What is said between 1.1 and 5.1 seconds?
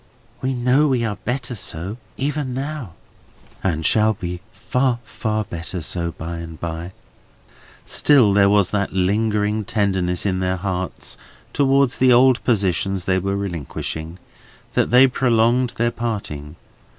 better so, even now?" "And shall be far,